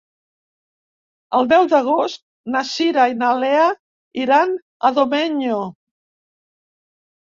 El 1.39 1.49
deu 1.51 1.67
d'agost 1.75 2.23
na 2.57 2.65
Cira 2.71 3.07
i 3.13 3.19
na 3.21 3.31
Lea 3.45 3.71
iran 4.27 4.59
a 4.87 4.95
Domenyo. 5.01 5.65